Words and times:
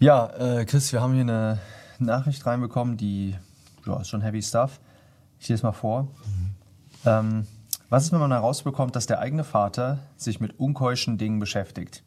Ja, 0.00 0.28
äh, 0.28 0.64
Chris, 0.64 0.94
wir 0.94 1.02
haben 1.02 1.12
hier 1.12 1.24
eine 1.24 1.58
Nachricht 1.98 2.46
reinbekommen, 2.46 2.96
die 2.96 3.36
ja, 3.84 4.00
ist 4.00 4.08
schon 4.08 4.22
heavy 4.22 4.40
stuff. 4.40 4.80
Ich 5.38 5.46
lese 5.50 5.62
mal 5.62 5.72
vor. 5.72 6.08
Ähm, 7.04 7.46
was 7.90 8.04
ist, 8.04 8.12
wenn 8.12 8.20
man 8.20 8.32
herausbekommt, 8.32 8.96
dass 8.96 9.04
der 9.04 9.18
eigene 9.18 9.44
Vater 9.44 9.98
sich 10.16 10.40
mit 10.40 10.58
unkeuschen 10.58 11.18
Dingen 11.18 11.38
beschäftigt? 11.38 12.02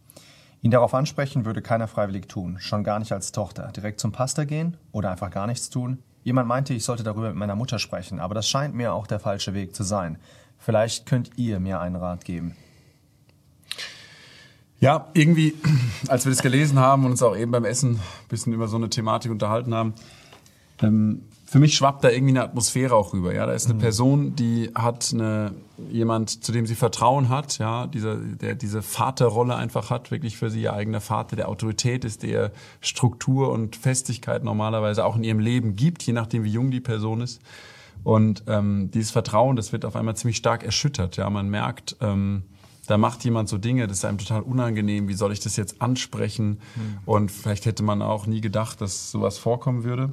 Ihn 0.63 0.71
darauf 0.71 0.95
ansprechen 0.95 1.45
würde 1.45 1.61
keiner 1.61 1.87
freiwillig 1.87 2.27
tun, 2.27 2.57
schon 2.59 2.83
gar 2.83 2.97
nicht 2.97 3.11
als 3.11 3.31
Tochter. 3.31 3.71
Direkt 3.75 3.99
zum 3.99 4.11
Pastor 4.11 4.45
gehen 4.45 4.75
oder 4.91 5.11
einfach 5.11 5.29
gar 5.29 5.45
nichts 5.45 5.69
tun? 5.69 5.99
Jemand 6.23 6.47
meinte, 6.47 6.73
ich 6.73 6.85
sollte 6.85 7.03
darüber 7.03 7.27
mit 7.27 7.37
meiner 7.37 7.55
Mutter 7.55 7.77
sprechen, 7.77 8.19
aber 8.19 8.33
das 8.33 8.49
scheint 8.49 8.73
mir 8.73 8.93
auch 8.93 9.05
der 9.05 9.19
falsche 9.19 9.53
Weg 9.53 9.75
zu 9.75 9.83
sein. 9.83 10.17
Vielleicht 10.57 11.05
könnt 11.05 11.37
ihr 11.37 11.59
mir 11.59 11.79
einen 11.79 11.97
Rat 11.97 12.25
geben. 12.25 12.55
Ja, 14.79 15.11
irgendwie, 15.13 15.53
als 16.07 16.25
wir 16.25 16.31
das 16.31 16.41
gelesen 16.41 16.79
haben 16.79 17.05
und 17.05 17.11
uns 17.11 17.23
auch 17.23 17.37
eben 17.37 17.51
beim 17.51 17.65
Essen 17.65 17.95
ein 17.95 18.27
bisschen 18.29 18.53
über 18.53 18.67
so 18.67 18.77
eine 18.77 18.89
Thematik 18.89 19.31
unterhalten 19.31 19.73
haben, 19.73 19.93
ähm, 20.81 21.23
für 21.45 21.59
mich 21.59 21.75
schwappt 21.75 22.03
da 22.03 22.09
irgendwie 22.09 22.31
eine 22.31 22.43
Atmosphäre 22.43 22.95
auch 22.95 23.13
rüber. 23.13 23.31
Ja, 23.31 23.45
da 23.45 23.53
ist 23.53 23.65
eine 23.65 23.75
mhm. 23.75 23.79
Person, 23.79 24.35
die 24.35 24.71
hat 24.73 25.11
eine, 25.13 25.53
jemand, 25.91 26.43
zu 26.43 26.51
dem 26.51 26.65
sie 26.65 26.73
Vertrauen 26.73 27.29
hat, 27.29 27.59
ja, 27.59 27.85
dieser, 27.85 28.15
der 28.15 28.55
diese 28.55 28.81
Vaterrolle 28.81 29.55
einfach 29.55 29.91
hat, 29.91 30.09
wirklich 30.09 30.35
für 30.35 30.49
sie 30.49 30.63
ihr 30.63 30.73
eigener 30.73 30.99
Vater, 30.99 31.35
der 31.35 31.49
Autorität 31.49 32.05
ist, 32.05 32.23
der 32.23 32.51
Struktur 32.81 33.51
und 33.51 33.75
Festigkeit 33.75 34.43
normalerweise 34.43 35.05
auch 35.05 35.15
in 35.15 35.23
ihrem 35.23 35.37
Leben 35.37 35.75
gibt, 35.75 36.01
je 36.01 36.13
nachdem 36.13 36.43
wie 36.43 36.49
jung 36.49 36.71
die 36.71 36.81
Person 36.81 37.21
ist. 37.21 37.39
Und 38.03 38.43
ähm, 38.47 38.89
dieses 38.91 39.11
Vertrauen, 39.11 39.55
das 39.55 39.71
wird 39.71 39.85
auf 39.85 39.95
einmal 39.95 40.15
ziemlich 40.15 40.37
stark 40.37 40.63
erschüttert. 40.63 41.17
Ja, 41.17 41.29
man 41.29 41.49
merkt, 41.49 41.97
ähm, 42.01 42.43
da 42.87 42.97
macht 42.97 43.23
jemand 43.23 43.47
so 43.47 43.57
Dinge, 43.57 43.87
das 43.87 43.97
ist 43.97 44.05
einem 44.05 44.17
total 44.17 44.41
unangenehm. 44.41 45.07
Wie 45.07 45.13
soll 45.13 45.31
ich 45.31 45.39
das 45.39 45.55
jetzt 45.55 45.81
ansprechen? 45.81 46.59
Mhm. 46.75 46.97
Und 47.05 47.31
vielleicht 47.31 47.65
hätte 47.65 47.83
man 47.83 48.01
auch 48.01 48.27
nie 48.27 48.41
gedacht, 48.41 48.81
dass 48.81 49.11
sowas 49.11 49.37
vorkommen 49.37 49.83
würde. 49.83 50.11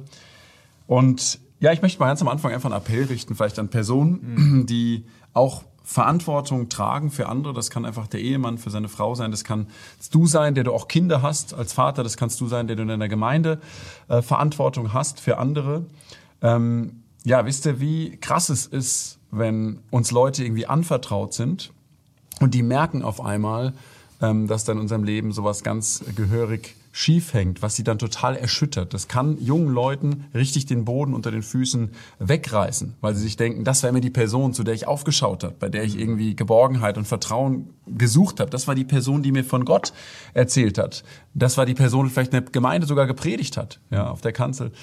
Und 0.87 1.39
ja, 1.59 1.71
ich 1.73 1.81
möchte 1.81 1.99
mal 1.99 2.07
ganz 2.07 2.21
am 2.21 2.27
Anfang 2.27 2.53
einfach 2.53 2.71
einen 2.71 2.79
Appell 2.79 3.05
richten, 3.05 3.35
vielleicht 3.35 3.59
an 3.59 3.69
Personen, 3.69 4.19
mhm. 4.23 4.65
die 4.65 5.05
auch 5.33 5.63
Verantwortung 5.83 6.69
tragen 6.69 7.11
für 7.11 7.27
andere. 7.27 7.53
Das 7.53 7.69
kann 7.69 7.85
einfach 7.85 8.07
der 8.07 8.21
Ehemann 8.21 8.57
für 8.57 8.69
seine 8.69 8.87
Frau 8.87 9.15
sein. 9.15 9.31
Das 9.31 9.43
kannst 9.43 9.69
du 10.13 10.25
sein, 10.25 10.55
der 10.55 10.63
du 10.63 10.73
auch 10.73 10.87
Kinder 10.87 11.21
hast 11.21 11.53
als 11.53 11.73
Vater. 11.73 12.03
Das 12.03 12.15
kannst 12.15 12.39
du 12.39 12.47
sein, 12.47 12.67
der 12.67 12.77
du 12.77 12.83
in 12.83 12.87
deiner 12.87 13.09
Gemeinde 13.09 13.59
äh, 14.07 14.21
Verantwortung 14.21 14.93
hast 14.93 15.19
für 15.19 15.37
andere. 15.37 15.85
Ähm, 16.41 17.03
ja, 17.25 17.45
wisst 17.45 17.65
ihr, 17.65 17.79
wie 17.81 18.17
krass 18.17 18.49
es 18.49 18.65
ist, 18.65 19.19
wenn 19.31 19.79
uns 19.91 20.11
Leute 20.11 20.43
irgendwie 20.43 20.67
anvertraut 20.67 21.33
sind 21.33 21.71
und 22.41 22.53
die 22.53 22.63
merken 22.63 23.03
auf 23.03 23.23
einmal, 23.23 23.73
ähm, 24.21 24.47
dass 24.47 24.65
da 24.65 24.73
in 24.73 24.79
unserem 24.79 25.03
Leben 25.03 25.31
sowas 25.31 25.63
ganz 25.63 26.03
gehörig 26.15 26.75
schief 26.93 27.33
hängt, 27.33 27.61
was 27.61 27.75
sie 27.75 27.83
dann 27.83 27.99
total 27.99 28.35
erschüttert. 28.35 28.93
Das 28.93 29.07
kann 29.07 29.37
jungen 29.41 29.73
Leuten 29.73 30.25
richtig 30.33 30.65
den 30.65 30.83
Boden 30.83 31.13
unter 31.13 31.31
den 31.31 31.41
Füßen 31.41 31.91
wegreißen, 32.19 32.95
weil 32.99 33.15
sie 33.15 33.21
sich 33.21 33.37
denken, 33.37 33.63
das 33.63 33.81
war 33.81 33.89
immer 33.89 34.01
die 34.01 34.09
Person, 34.09 34.53
zu 34.53 34.63
der 34.63 34.73
ich 34.73 34.87
aufgeschaut 34.87 35.43
habe, 35.43 35.55
bei 35.57 35.69
der 35.69 35.83
ich 35.83 35.97
irgendwie 35.97 36.35
Geborgenheit 36.35 36.97
und 36.97 37.07
Vertrauen 37.07 37.69
gesucht 37.87 38.41
habe. 38.41 38.49
Das 38.49 38.67
war 38.67 38.75
die 38.75 38.83
Person, 38.83 39.23
die 39.23 39.31
mir 39.31 39.45
von 39.45 39.63
Gott 39.63 39.93
erzählt 40.33 40.77
hat. 40.77 41.03
Das 41.33 41.57
war 41.57 41.65
die 41.65 41.75
Person, 41.75 42.07
die 42.07 42.11
vielleicht 42.11 42.33
eine 42.33 42.43
Gemeinde 42.43 42.87
sogar 42.87 43.07
gepredigt 43.07 43.55
hat, 43.55 43.79
ja, 43.89 44.09
auf 44.09 44.19
der 44.19 44.33
Kanzel. 44.33 44.73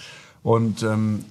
Und 0.43 0.83
ähm, 0.83 1.25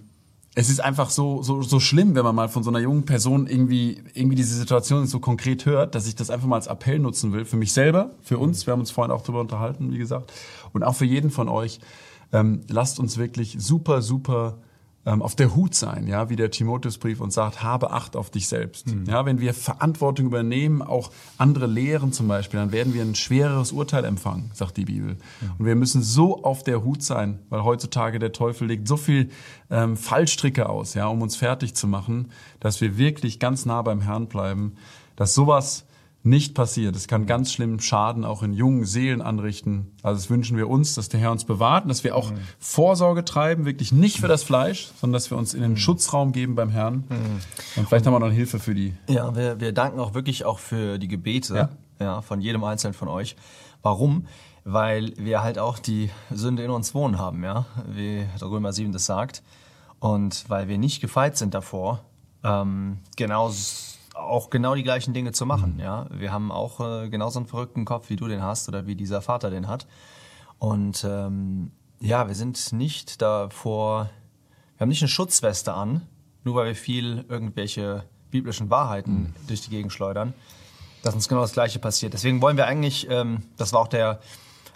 es 0.58 0.72
ist 0.72 0.80
einfach 0.80 1.12
so, 1.12 1.44
so, 1.44 1.62
so 1.62 1.80
schlimm, 1.80 2.16
wenn 2.16 2.24
man 2.24 2.34
mal 2.34 2.50
von 2.50 2.64
so 2.64 2.72
einer 2.72 2.80
jungen 2.80 3.06
Person 3.06 3.46
irgendwie, 3.46 4.02
irgendwie 4.16 4.36
diese 4.36 4.56
Situation 4.56 5.06
so 5.06 5.20
konkret 5.20 5.68
hört, 5.68 5.94
dass 5.94 6.08
ich 6.08 6.16
das 6.16 6.32
einfach 6.32 6.48
mal 6.48 6.56
als 6.56 6.66
Appell 6.66 6.98
nutzen 6.98 7.32
will. 7.32 7.46
Für 7.46 7.58
mich 7.58 7.74
selber, 7.74 8.16
für 8.24 8.40
uns. 8.40 8.66
Wir 8.66 8.72
haben 8.72 8.80
uns 8.80 8.90
vorhin 8.90 9.12
auch 9.12 9.22
darüber 9.22 9.42
unterhalten, 9.42 9.94
wie 9.94 10.00
gesagt. 10.00 10.34
Und 10.74 10.82
auch 10.82 10.96
für 10.96 11.06
jeden 11.06 11.30
von 11.30 11.48
euch. 11.48 11.80
Ähm, 12.34 12.62
lasst 12.70 13.00
uns 13.00 13.20
wirklich 13.20 13.56
super, 13.60 14.02
super 14.02 14.58
ähm, 15.08 15.22
auf 15.22 15.36
der 15.36 15.56
Hut 15.56 15.74
sein, 15.74 16.06
ja, 16.06 16.30
wie 16.30 16.36
der 16.36 16.52
Timotheusbrief 16.52 17.22
uns 17.22 17.36
sagt, 17.36 17.64
habe 17.64 17.92
Acht 17.92 18.18
auf 18.18 18.30
dich 18.30 18.50
selbst. 18.50 18.88
Mhm. 18.88 19.06
Ja, 19.06 19.26
wenn 19.26 19.40
wir 19.40 19.54
Verantwortung 19.54 20.26
übernehmen, 20.26 20.82
auch 20.82 21.12
andere 21.38 21.66
lehren 21.66 22.12
zum 22.12 22.28
Beispiel, 22.28 22.60
dann 22.60 22.74
werden 22.74 22.94
wir 22.94 23.02
ein 23.04 23.16
schwereres 23.16 23.72
Urteil 23.72 24.04
empfangen, 24.04 24.52
sagt 24.54 24.76
die 24.76 24.84
Bibel. 24.84 25.14
Mhm. 25.14 25.52
Und 25.58 25.66
wir 25.66 25.76
müssen 25.76 26.04
so 26.04 26.44
auf 26.44 26.62
der 26.62 26.84
Hut 26.84 27.02
sein, 27.02 27.40
weil 27.50 27.64
heutzutage 27.64 28.20
der 28.20 28.34
Teufel 28.34 28.68
legt 28.68 28.88
so 28.88 28.98
viel 28.98 29.30
ähm, 29.72 29.96
Fallstricke 29.96 30.68
aus, 30.68 30.94
ja, 30.94 31.08
um 31.08 31.22
uns 31.22 31.38
fertig 31.38 31.74
zu 31.74 31.88
machen, 31.88 32.30
dass 32.60 32.82
wir 32.82 32.98
wirklich 32.98 33.40
ganz 33.40 33.66
nah 33.66 33.82
beim 33.82 34.02
Herrn 34.02 34.28
bleiben, 34.28 34.76
dass 35.16 35.34
sowas 35.34 35.87
nicht 36.28 36.54
passiert. 36.54 36.96
Es 36.96 37.08
kann 37.08 37.26
ganz 37.26 37.52
schlimm 37.52 37.80
Schaden 37.80 38.26
auch 38.26 38.44
in 38.44 38.54
jungen 38.54 38.86
Seelen 38.86 39.22
anrichten. 39.22 39.92
Also 40.04 40.20
das 40.20 40.30
wünschen 40.30 40.58
wir 40.58 40.70
uns, 40.70 40.96
dass 40.96 41.10
der 41.10 41.20
Herr 41.20 41.32
uns 41.32 41.46
bewahrt 41.46 41.86
und 41.86 41.90
dass 41.90 42.04
wir 42.04 42.16
auch 42.16 42.32
mhm. 42.32 42.40
Vorsorge 42.60 43.26
treiben, 43.26 43.66
wirklich 43.66 43.92
nicht 43.92 44.20
für 44.20 44.28
das 44.28 44.44
Fleisch, 44.44 44.92
sondern 45.00 45.14
dass 45.14 45.32
wir 45.32 45.38
uns 45.38 45.54
in 45.54 45.62
den 45.62 45.72
mhm. 45.72 45.78
Schutzraum 45.78 46.32
geben 46.32 46.56
beim 46.56 46.70
Herrn. 46.70 47.06
Mhm. 47.10 47.40
Und 47.78 47.88
vielleicht 47.88 48.06
haben 48.06 48.14
wir 48.14 48.20
noch 48.20 48.28
eine 48.28 48.36
Hilfe 48.36 48.60
für 48.60 48.76
die. 48.76 48.94
Ja, 49.08 49.36
wir, 49.36 49.60
wir 49.60 49.72
danken 49.72 50.00
auch 50.00 50.14
wirklich 50.14 50.46
auch 50.46 50.60
für 50.60 50.98
die 51.00 51.08
Gebete 51.08 51.56
ja. 51.56 51.70
Ja, 52.00 52.22
von 52.22 52.42
jedem 52.42 52.64
Einzelnen 52.64 52.94
von 52.94 53.08
euch. 53.08 53.36
Warum? 53.82 54.28
Weil 54.64 55.14
wir 55.18 55.42
halt 55.42 55.60
auch 55.60 55.80
die 55.80 56.10
Sünde 56.30 56.64
in 56.64 56.70
uns 56.70 56.94
wohnen 56.94 57.18
haben, 57.18 57.44
ja, 57.44 57.66
wie 57.88 58.28
der 58.40 58.50
Römer 58.50 58.74
7 58.74 58.92
das 58.92 59.06
sagt. 59.06 59.42
Und 60.00 60.46
weil 60.50 60.68
wir 60.68 60.78
nicht 60.78 61.02
gefeit 61.02 61.38
sind 61.38 61.54
davor, 61.54 62.04
ähm, 62.44 63.00
genau 63.16 63.50
auch 64.18 64.50
genau 64.50 64.76
die 64.76 64.84
gleichen 64.84 65.14
Dinge 65.14 65.32
zu 65.32 65.46
machen. 65.46 65.76
Mhm. 65.76 65.80
Ja, 65.80 66.08
wir 66.12 66.32
haben 66.32 66.52
auch 66.52 66.80
äh, 66.80 67.10
genauso 67.10 67.40
einen 67.40 67.48
verrückten 67.48 67.86
Kopf, 67.86 68.10
wie 68.10 68.16
du 68.16 68.28
den 68.28 68.42
hast 68.42 68.68
oder 68.68 68.88
wie 68.88 68.96
dieser 68.96 69.22
Vater 69.22 69.50
den 69.50 69.68
hat. 69.68 69.88
Und 70.60 71.06
ähm, 71.08 71.72
ja, 72.00 72.28
wir 72.28 72.36
sind 72.36 72.74
nicht 72.74 73.22
davor, 73.22 74.10
wir 74.78 74.82
haben 74.82 74.90
nicht 74.90 75.02
eine 75.02 75.10
Schutzweste 75.10 75.74
an, 75.74 76.02
nur 76.44 76.56
weil 76.56 76.68
wir 76.68 76.76
viel 76.76 77.26
irgendwelche 77.30 78.04
biblischen 78.32 78.70
Wahrheiten 78.70 79.14
mhm. 79.14 79.34
durch 79.48 79.62
die 79.62 79.70
Gegend 79.70 79.94
schleudern, 79.94 80.34
dass 81.04 81.14
uns 81.16 81.28
genau 81.28 81.42
das 81.42 81.54
Gleiche 81.54 81.80
passiert. 81.80 82.14
Deswegen 82.14 82.42
wollen 82.42 82.58
wir 82.58 82.68
eigentlich, 82.68 83.10
ähm, 83.10 83.44
das 83.58 83.74
war 83.74 83.82
auch 83.82 83.88
der 83.88 84.20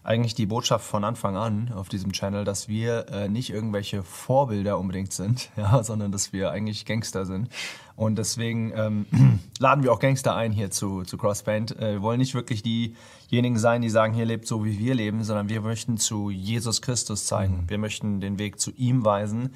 eigentlich 0.04 0.34
die 0.34 0.48
Botschaft 0.48 0.86
von 0.86 1.04
Anfang 1.04 1.38
an 1.38 1.72
auf 1.76 1.88
diesem 1.88 2.12
Channel, 2.12 2.44
dass 2.44 2.68
wir 2.68 3.08
äh, 3.10 3.30
nicht 3.30 3.52
irgendwelche 3.52 4.04
Vorbilder 4.04 4.80
unbedingt 4.80 5.14
sind, 5.14 5.50
ja, 5.58 5.84
sondern 5.84 6.12
dass 6.12 6.34
wir 6.34 6.52
eigentlich 6.52 6.86
Gangster 6.86 7.26
sind. 7.26 7.50
Und 7.96 8.18
deswegen 8.18 8.74
ähm, 8.76 9.06
laden 9.60 9.84
wir 9.84 9.94
auch 9.94 10.00
Gangster 10.00 10.36
ein 10.36 10.52
hier 10.52 10.72
zu, 10.72 11.04
zu 11.04 11.18
Crosspaint. 11.18 11.78
Äh, 11.78 11.94
wir 11.94 12.02
wollen 12.02 12.20
nicht 12.20 12.34
wirklich 12.34 12.64
diejenigen 12.64 13.60
sein, 13.60 13.82
die 13.82 13.90
sagen, 13.90 14.14
hier 14.14 14.26
lebt 14.26 14.48
so, 14.48 14.66
wie 14.66 14.80
wir 14.80 14.96
leben, 14.96 15.24
sondern 15.24 15.50
wir 15.50 15.62
möchten 15.62 15.98
zu 15.98 16.32
Jesus 16.32 16.82
Christus 16.82 17.26
zeigen. 17.26 17.64
Mhm. 17.64 17.70
Wir 17.70 17.78
möchten 17.78 18.22
den 18.22 18.40
Weg 18.40 18.60
zu 18.60 18.72
ihm 18.72 19.06
weisen. 19.06 19.54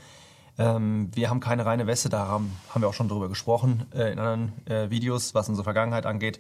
Ähm, 0.60 1.10
wir 1.16 1.32
haben 1.32 1.40
keine 1.40 1.66
reine 1.66 1.88
Weste, 1.88 2.10
da 2.10 2.28
haben, 2.28 2.52
haben 2.70 2.82
wir 2.82 2.88
auch 2.88 2.94
schon 2.94 3.10
drüber 3.10 3.30
gesprochen 3.30 3.86
äh, 3.94 4.12
in 4.12 4.20
anderen 4.20 4.54
äh, 4.68 4.92
Videos, 4.92 5.34
was 5.34 5.50
unsere 5.50 5.64
Vergangenheit 5.64 6.06
angeht. 6.06 6.38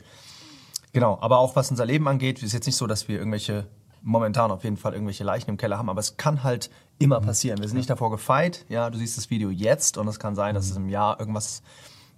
Genau, 0.93 1.17
aber 1.19 1.39
auch 1.39 1.55
was 1.55 1.71
unser 1.71 1.85
Leben 1.85 2.07
angeht, 2.07 2.41
ist 2.41 2.53
jetzt 2.53 2.67
nicht 2.67 2.77
so, 2.77 2.87
dass 2.87 3.09
wir 3.09 3.17
irgendwelche 3.17 3.65
momentan 4.05 4.51
auf 4.51 4.63
jeden 4.63 4.77
Fall 4.77 4.93
irgendwelche 4.93 5.23
Leichen 5.23 5.49
im 5.49 5.57
Keller 5.57 5.77
haben, 5.77 5.89
aber 5.89 5.99
es 5.99 6.15
kann 6.15 6.43
halt 6.43 6.69
immer 6.99 7.19
mhm. 7.19 7.25
passieren. 7.25 7.59
Wir 7.59 7.67
sind 7.67 7.77
nicht 7.77 7.89
davor 7.89 8.11
gefeit. 8.11 8.65
Ja, 8.69 8.89
du 8.89 8.97
siehst 8.97 9.17
das 9.17 9.29
Video 9.29 9.49
jetzt 9.49 9.97
und 9.97 10.07
es 10.07 10.19
kann 10.19 10.35
sein, 10.35 10.55
dass 10.55 10.69
es 10.69 10.77
im 10.77 10.87
Jahr 10.87 11.19
irgendwas 11.19 11.63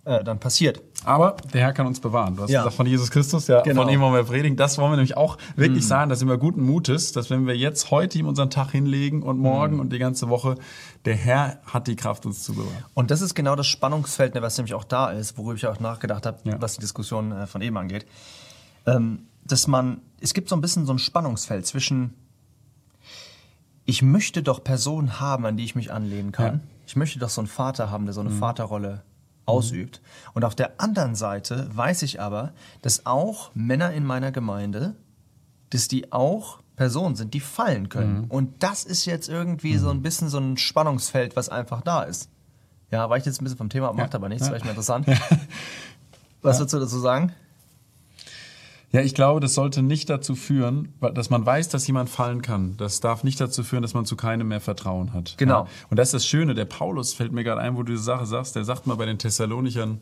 äh, 0.03 0.23
dann 0.23 0.39
passiert. 0.39 0.81
Aber 1.05 1.37
der 1.53 1.61
Herr 1.61 1.73
kann 1.73 1.87
uns 1.87 2.01
bewahren. 2.01 2.35
Du 2.35 2.43
hast 2.43 2.49
ja. 2.49 2.59
gesagt 2.59 2.75
von 2.75 2.87
Jesus 2.87 3.09
Christus, 3.09 3.47
ja, 3.47 3.61
genau. 3.61 3.83
von 3.83 3.91
ihm 3.91 4.01
wollen 4.01 4.13
wir 4.13 4.23
predigen. 4.23 4.57
Das 4.57 4.77
wollen 4.77 4.91
wir 4.91 4.97
nämlich 4.97 5.15
auch 5.15 5.37
wirklich 5.55 5.83
mhm. 5.85 5.87
sagen, 5.87 6.09
dass 6.09 6.19
sind 6.19 6.27
wir 6.27 6.37
guten 6.37 6.61
Mutes, 6.61 7.13
dass 7.13 7.29
wenn 7.29 7.47
wir 7.47 7.55
jetzt 7.55 7.89
heute 7.89 8.19
ihm 8.19 8.27
unseren 8.27 8.49
Tag 8.49 8.71
hinlegen 8.71 9.23
und 9.23 9.39
morgen 9.39 9.75
mhm. 9.75 9.79
und 9.79 9.93
die 9.93 9.99
ganze 9.99 10.27
Woche, 10.27 10.55
der 11.05 11.15
Herr 11.15 11.61
hat 11.65 11.87
die 11.87 11.95
Kraft, 11.95 12.25
uns 12.25 12.43
zu 12.43 12.53
bewahren. 12.53 12.85
Und 12.95 13.11
das 13.11 13.21
ist 13.21 13.33
genau 13.33 13.55
das 13.55 13.67
Spannungsfeld, 13.67 14.35
ne, 14.35 14.41
was 14.41 14.57
nämlich 14.57 14.73
auch 14.73 14.83
da 14.83 15.09
ist, 15.11 15.37
worüber 15.37 15.55
ich 15.55 15.65
auch 15.67 15.79
nachgedacht 15.79 16.25
habe, 16.25 16.37
ja. 16.43 16.55
was 16.59 16.73
die 16.73 16.81
Diskussion 16.81 17.31
äh, 17.31 17.47
von 17.47 17.61
eben 17.61 17.77
angeht. 17.77 18.05
Ähm, 18.85 19.27
dass 19.51 19.67
man, 19.67 20.01
es 20.19 20.33
gibt 20.33 20.49
so 20.49 20.55
ein 20.55 20.61
bisschen 20.61 20.85
so 20.85 20.93
ein 20.93 20.99
Spannungsfeld 20.99 21.65
zwischen, 21.65 22.13
ich 23.85 24.01
möchte 24.01 24.43
doch 24.43 24.63
Personen 24.63 25.19
haben, 25.19 25.45
an 25.45 25.57
die 25.57 25.63
ich 25.63 25.75
mich 25.75 25.91
anlehnen 25.91 26.31
kann. 26.31 26.53
Ja. 26.53 26.59
Ich 26.85 26.95
möchte 26.95 27.19
doch 27.19 27.29
so 27.29 27.41
einen 27.41 27.47
Vater 27.47 27.89
haben, 27.89 28.05
der 28.05 28.13
so 28.13 28.21
eine 28.21 28.29
mhm. 28.29 28.39
Vaterrolle 28.39 29.03
ausübt. 29.45 30.01
Mhm. 30.01 30.31
Und 30.33 30.45
auf 30.45 30.55
der 30.55 30.79
anderen 30.79 31.15
Seite 31.15 31.69
weiß 31.73 32.01
ich 32.03 32.19
aber, 32.21 32.53
dass 32.81 33.05
auch 33.05 33.51
Männer 33.53 33.91
in 33.93 34.05
meiner 34.05 34.31
Gemeinde, 34.31 34.95
dass 35.69 35.87
die 35.87 36.11
auch 36.11 36.59
Personen 36.75 37.15
sind, 37.15 37.33
die 37.33 37.39
fallen 37.39 37.89
können. 37.89 38.21
Mhm. 38.21 38.25
Und 38.25 38.63
das 38.63 38.83
ist 38.83 39.05
jetzt 39.05 39.29
irgendwie 39.29 39.77
so 39.77 39.89
ein 39.89 39.97
mhm. 39.97 40.03
bisschen 40.03 40.29
so 40.29 40.37
ein 40.37 40.57
Spannungsfeld, 40.57 41.35
was 41.35 41.49
einfach 41.49 41.81
da 41.81 42.03
ist. 42.03 42.29
Ja, 42.91 43.09
war 43.09 43.17
ich 43.17 43.25
jetzt 43.25 43.41
ein 43.41 43.43
bisschen 43.43 43.57
vom 43.57 43.69
Thema, 43.69 43.91
macht 43.93 44.13
ja. 44.13 44.19
aber 44.19 44.29
nichts, 44.29 44.45
ja. 44.45 44.49
vielleicht 44.49 44.65
mal 44.65 44.71
interessant. 44.71 45.07
Was 46.41 46.59
würdest 46.59 46.73
du 46.73 46.79
dazu 46.79 46.99
sagen? 46.99 47.33
Ja, 48.97 49.03
ich 49.03 49.13
glaube, 49.13 49.39
das 49.39 49.53
sollte 49.53 49.83
nicht 49.83 50.09
dazu 50.09 50.33
führen, 50.33 50.91
dass 51.13 51.29
man 51.29 51.45
weiß, 51.45 51.69
dass 51.69 51.85
jemand 51.85 52.09
fallen 52.09 52.41
kann. 52.41 52.77
Das 52.77 52.99
darf 52.99 53.23
nicht 53.23 53.39
dazu 53.39 53.63
führen, 53.63 53.83
dass 53.83 53.93
man 53.93 54.05
zu 54.05 54.15
keinem 54.15 54.47
mehr 54.47 54.59
Vertrauen 54.59 55.13
hat. 55.13 55.35
Genau. 55.37 55.65
Ja. 55.65 55.67
Und 55.91 55.99
das 55.99 56.07
ist 56.07 56.13
das 56.15 56.25
Schöne. 56.25 56.55
Der 56.55 56.65
Paulus 56.65 57.13
fällt 57.13 57.31
mir 57.31 57.43
gerade 57.43 57.61
ein, 57.61 57.75
wo 57.75 57.83
du 57.83 57.91
diese 57.91 58.01
Sache 58.01 58.25
sagst. 58.25 58.55
Der 58.55 58.63
sagt 58.63 58.87
mal 58.87 58.95
bei 58.95 59.05
den 59.05 59.19
Thessalonichern, 59.19 59.99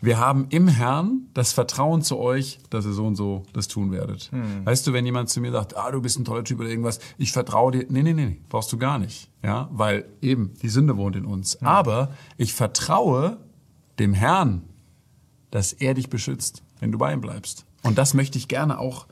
wir 0.00 0.20
haben 0.20 0.46
im 0.50 0.68
Herrn 0.68 1.22
das 1.34 1.52
Vertrauen 1.54 2.02
zu 2.02 2.20
euch, 2.20 2.60
dass 2.70 2.86
ihr 2.86 2.92
so 2.92 3.04
und 3.04 3.16
so 3.16 3.42
das 3.52 3.66
tun 3.66 3.90
werdet. 3.90 4.30
Hm. 4.30 4.64
Weißt 4.64 4.86
du, 4.86 4.92
wenn 4.92 5.04
jemand 5.04 5.28
zu 5.28 5.40
mir 5.40 5.50
sagt, 5.50 5.76
ah, 5.76 5.90
du 5.90 6.00
bist 6.00 6.16
ein 6.16 6.24
toller 6.24 6.44
Typ 6.44 6.60
oder 6.60 6.68
irgendwas, 6.68 7.00
ich 7.18 7.32
vertraue 7.32 7.72
dir. 7.72 7.86
Nee, 7.88 8.04
nee, 8.04 8.14
nee, 8.14 8.36
brauchst 8.48 8.72
du 8.72 8.78
gar 8.78 9.00
nicht. 9.00 9.28
Ja, 9.42 9.68
weil 9.72 10.04
eben 10.22 10.52
die 10.62 10.68
Sünde 10.68 10.96
wohnt 10.96 11.16
in 11.16 11.24
uns. 11.24 11.58
Hm. 11.58 11.66
Aber 11.66 12.12
ich 12.36 12.54
vertraue 12.54 13.38
dem 13.98 14.14
Herrn, 14.14 14.62
dass 15.50 15.72
er 15.72 15.94
dich 15.94 16.10
beschützt, 16.10 16.62
wenn 16.78 16.92
du 16.92 16.98
bei 16.98 17.12
ihm 17.12 17.20
bleibst. 17.20 17.65
Und 17.86 17.98
das 17.98 18.14
möchte 18.14 18.38
ich 18.38 18.48
gerne 18.48 18.78
auch 18.78 19.06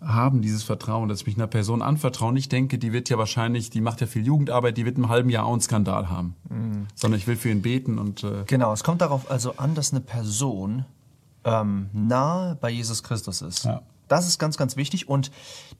haben, 0.00 0.42
dieses 0.42 0.62
Vertrauen, 0.62 1.08
dass 1.08 1.20
ich 1.20 1.26
mich 1.26 1.36
einer 1.36 1.48
Person 1.48 1.82
anvertraue. 1.82 2.36
Ich 2.38 2.48
denke, 2.48 2.78
die 2.78 2.92
wird 2.92 3.08
ja 3.08 3.18
wahrscheinlich, 3.18 3.70
die 3.70 3.80
macht 3.80 4.00
ja 4.00 4.06
viel 4.06 4.24
Jugendarbeit, 4.24 4.76
die 4.76 4.84
wird 4.84 4.96
im 4.96 5.08
halben 5.08 5.28
Jahr 5.28 5.44
auch 5.44 5.52
einen 5.52 5.60
Skandal 5.60 6.08
haben. 6.08 6.36
Mhm. 6.48 6.86
Sondern 6.94 7.18
ich 7.18 7.26
will 7.26 7.36
für 7.36 7.50
ihn 7.50 7.62
beten 7.62 7.98
und. 7.98 8.22
Äh 8.22 8.44
genau, 8.46 8.72
es 8.72 8.84
kommt 8.84 9.00
darauf 9.00 9.30
also 9.30 9.56
an, 9.56 9.74
dass 9.74 9.92
eine 9.92 10.00
Person 10.00 10.84
ähm, 11.44 11.90
nahe 11.92 12.54
bei 12.54 12.70
Jesus 12.70 13.02
Christus 13.02 13.42
ist. 13.42 13.64
Ja. 13.64 13.82
Das 14.06 14.26
ist 14.26 14.38
ganz, 14.38 14.56
ganz 14.56 14.76
wichtig. 14.76 15.08
Und 15.08 15.30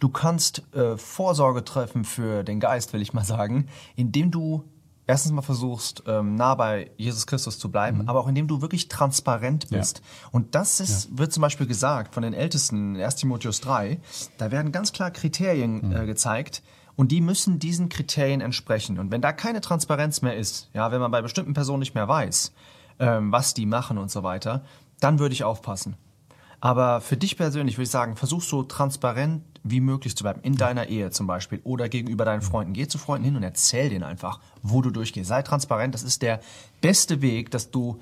du 0.01 0.09
kannst 0.09 0.63
äh, 0.75 0.97
Vorsorge 0.97 1.65
treffen 1.65 2.05
für 2.05 2.45
den 2.45 2.61
Geist, 2.61 2.93
will 2.93 3.03
ich 3.03 3.15
mal 3.15 3.25
sagen, 3.25 3.69
indem 3.97 4.31
du 4.31 4.65
erstens 5.09 5.33
mal 5.33 5.43
versuchst, 5.43 6.05
ähm, 6.07 6.37
nah 6.37 6.55
bei 6.55 6.93
Jesus 6.97 7.27
Christus 7.27 7.59
zu 7.59 7.71
bleiben, 7.71 8.03
mhm. 8.03 8.09
aber 8.09 8.21
auch 8.21 8.29
indem 8.29 8.47
du 8.47 8.61
wirklich 8.61 8.87
transparent 8.87 9.69
bist. 9.71 9.99
Ja. 9.99 10.29
Und 10.31 10.55
das 10.55 10.79
ist, 10.79 11.11
ja. 11.11 11.19
wird 11.19 11.33
zum 11.33 11.41
Beispiel 11.41 11.67
gesagt 11.67 12.15
von 12.15 12.23
den 12.23 12.35
Ältesten 12.35 12.95
in 12.95 13.03
1 13.03 13.17
Timotheus 13.17 13.61
3, 13.63 13.99
da 14.37 14.51
werden 14.53 14.71
ganz 14.71 14.93
klar 14.93 15.11
Kriterien 15.11 15.89
mhm. 15.89 15.97
äh, 15.97 16.07
gezeigt, 16.07 16.63
und 16.95 17.13
die 17.13 17.21
müssen 17.21 17.61
diesen 17.61 17.89
Kriterien 17.89 18.41
entsprechen. 18.41 18.99
Und 18.99 19.13
wenn 19.13 19.21
da 19.21 19.33
keine 19.33 19.61
Transparenz 19.61 20.21
mehr 20.21 20.37
ist, 20.37 20.69
ja, 20.75 20.91
wenn 20.91 21.01
man 21.01 21.13
bei 21.13 21.23
bestimmten 21.23 21.55
Personen 21.55 21.79
nicht 21.79 21.95
mehr 21.95 22.09
weiß, 22.09 22.53
ähm, 22.99 23.31
was 23.31 23.55
die 23.55 23.67
machen 23.67 23.99
und 23.99 24.11
so 24.11 24.25
weiter, 24.25 24.65
dann 24.99 25.21
würde 25.21 25.33
ich 25.33 25.45
aufpassen. 25.45 25.97
Aber 26.61 27.01
für 27.01 27.17
dich 27.17 27.37
persönlich 27.37 27.77
würde 27.77 27.85
ich 27.85 27.91
sagen, 27.91 28.17
versuch 28.17 28.43
so 28.43 28.65
transparent 28.65 29.48
wie 29.63 29.81
möglich 29.81 30.17
zu 30.17 30.25
bleiben. 30.25 30.41
In 30.43 30.57
deiner 30.57 30.89
Ehe 30.89 31.11
zum 31.11 31.27
Beispiel 31.27 31.61
oder 31.65 31.89
gegenüber 31.89 32.25
deinen 32.25 32.43
Freunden. 32.43 32.73
Geh 32.73 32.87
zu 32.89 32.99
Freunden 32.99 33.25
hin 33.25 33.37
und 33.37 33.43
erzähl 33.43 33.89
denen 33.89 34.05
einfach, 34.05 34.41
wo 34.63 34.83
du 34.83 34.91
durchgehst. 34.91 35.29
Sei 35.29 35.43
transparent. 35.43 35.95
Das 35.95 36.03
ist 36.03 36.23
der 36.23 36.41
beste 36.81 37.23
Weg, 37.23 37.51
dass 37.51 37.71
du 37.71 38.01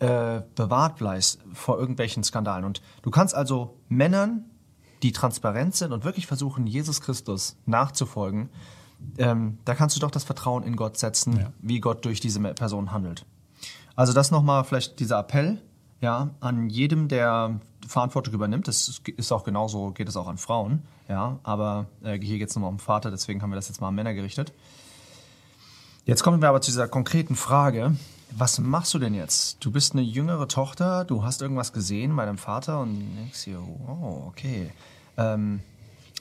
äh, 0.00 0.42
bewahrt 0.54 0.96
bleibst 0.96 1.40
vor 1.52 1.78
irgendwelchen 1.78 2.24
Skandalen. 2.24 2.64
Und 2.64 2.82
du 3.02 3.10
kannst 3.10 3.34
also 3.34 3.76
Männern, 3.88 4.44
die 5.02 5.12
transparent 5.12 5.74
sind 5.74 5.92
und 5.92 6.04
wirklich 6.04 6.26
versuchen, 6.26 6.66
Jesus 6.66 7.00
Christus 7.00 7.56
nachzufolgen, 7.66 8.50
ähm, 9.18 9.58
da 9.64 9.74
kannst 9.74 9.96
du 9.96 10.00
doch 10.00 10.10
das 10.10 10.24
Vertrauen 10.24 10.62
in 10.62 10.76
Gott 10.76 10.98
setzen, 10.98 11.38
ja. 11.38 11.52
wie 11.60 11.80
Gott 11.80 12.04
durch 12.04 12.20
diese 12.20 12.40
Person 12.40 12.92
handelt. 12.92 13.24
Also 13.96 14.12
das 14.12 14.30
nochmal 14.30 14.64
vielleicht 14.64 14.98
dieser 15.00 15.18
Appell 15.18 15.60
ja, 16.00 16.30
an 16.40 16.68
jedem, 16.70 17.08
der 17.08 17.60
Verantwortung 17.90 18.34
übernimmt. 18.34 18.68
Das 18.68 19.00
ist 19.16 19.32
auch 19.32 19.44
genauso, 19.44 19.90
geht 19.90 20.08
es 20.08 20.16
auch 20.16 20.28
an 20.28 20.38
Frauen. 20.38 20.82
Ja, 21.08 21.38
aber 21.42 21.86
äh, 22.02 22.18
hier 22.18 22.38
geht 22.38 22.50
es 22.50 22.56
nur 22.56 22.68
um 22.68 22.78
Vater, 22.78 23.10
deswegen 23.10 23.42
haben 23.42 23.50
wir 23.50 23.56
das 23.56 23.68
jetzt 23.68 23.80
mal 23.80 23.88
an 23.88 23.94
Männer 23.94 24.14
gerichtet. 24.14 24.52
Jetzt 26.04 26.22
kommen 26.22 26.40
wir 26.40 26.48
aber 26.48 26.60
zu 26.60 26.70
dieser 26.70 26.88
konkreten 26.88 27.36
Frage. 27.36 27.96
Was 28.30 28.58
machst 28.58 28.94
du 28.94 28.98
denn 28.98 29.12
jetzt? 29.12 29.64
Du 29.64 29.72
bist 29.72 29.92
eine 29.92 30.02
jüngere 30.02 30.46
Tochter, 30.46 31.04
du 31.04 31.24
hast 31.24 31.42
irgendwas 31.42 31.72
gesehen 31.72 32.14
bei 32.14 32.24
deinem 32.24 32.38
Vater 32.38 32.80
und 32.80 33.16
denkst 33.16 33.44
dir, 33.44 33.60
oh, 33.60 34.24
okay. 34.28 34.70
Ähm, 35.16 35.60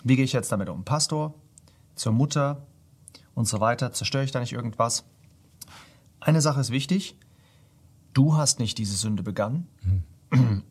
wie 0.04 0.16
gehe 0.16 0.26
ich 0.26 0.34
jetzt 0.34 0.52
damit 0.52 0.70
um? 0.70 0.84
Pastor, 0.84 1.34
zur 1.96 2.12
Mutter 2.12 2.66
und 3.36 3.48
so 3.48 3.60
weiter. 3.60 3.94
Zerstöre 3.94 4.24
ich 4.24 4.32
da 4.32 4.40
nicht 4.40 4.54
irgendwas? 4.54 5.04
Eine 6.20 6.42
Sache 6.42 6.60
ist 6.60 6.72
wichtig 6.72 7.16
du 8.14 8.36
hast 8.36 8.60
nicht 8.60 8.78
diese 8.78 8.96
Sünde 8.96 9.24
begangen 9.24 9.68
mhm. 9.82 10.04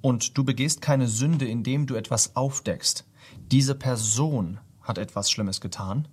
Und 0.01 0.37
du 0.37 0.45
begehst 0.45 0.81
keine 0.81 1.09
Sünde, 1.09 1.47
indem 1.47 1.87
du 1.87 1.95
etwas 1.95 2.37
aufdeckst. 2.37 3.05
Diese 3.51 3.75
Person 3.75 4.61
hat 4.83 4.99
etwas 4.99 5.31
Schlimmes 5.31 5.61
getan 5.61 6.09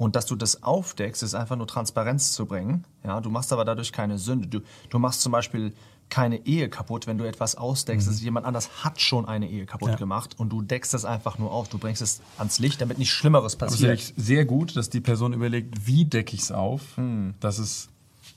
und 0.00 0.16
dass 0.16 0.24
du 0.24 0.34
das 0.34 0.62
aufdeckst, 0.62 1.22
ist 1.22 1.34
einfach 1.34 1.56
nur 1.56 1.66
Transparenz 1.66 2.32
zu 2.32 2.46
bringen. 2.46 2.86
Ja, 3.04 3.20
du 3.20 3.28
machst 3.28 3.52
aber 3.52 3.66
dadurch 3.66 3.92
keine 3.92 4.16
Sünde. 4.16 4.48
Du, 4.48 4.60
du 4.88 4.98
machst 4.98 5.20
zum 5.20 5.30
Beispiel 5.30 5.74
keine 6.08 6.46
Ehe 6.46 6.68
kaputt, 6.68 7.06
wenn 7.06 7.18
du 7.18 7.24
etwas 7.24 7.54
ausdeckst. 7.54 8.06
Mhm. 8.06 8.12
Also 8.12 8.24
jemand 8.24 8.46
anders 8.46 8.84
hat 8.84 9.00
schon 9.00 9.26
eine 9.26 9.48
Ehe 9.48 9.66
kaputt 9.66 9.90
ja. 9.90 9.96
gemacht 9.96 10.38
und 10.38 10.50
du 10.50 10.62
deckst 10.62 10.94
es 10.94 11.04
einfach 11.04 11.38
nur 11.38 11.52
auf. 11.52 11.68
Du 11.68 11.76
bringst 11.76 12.00
es 12.00 12.22
ans 12.38 12.58
Licht, 12.58 12.80
damit 12.80 12.98
nicht 12.98 13.12
Schlimmeres 13.12 13.56
passiert. 13.56 13.90
Also 13.90 14.12
sehr 14.16 14.46
gut, 14.46 14.74
dass 14.74 14.90
die 14.90 15.00
Person 15.00 15.34
überlegt, 15.34 15.86
wie 15.86 16.06
decke 16.06 16.34
ich 16.34 16.42
es 16.42 16.52
auf, 16.52 16.96
mhm. 16.96 17.34
dass 17.40 17.58
es 17.58 17.88